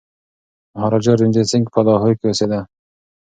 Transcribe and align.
مهاراجا 0.73 1.13
رنجیت 1.19 1.47
سنګ 1.51 1.65
په 1.73 1.79
لاهور 1.87 2.13
کي 2.19 2.25
اوسېده. 2.27 2.59